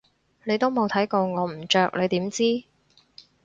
[0.45, 2.63] 你都冇睇過我唔着你點知？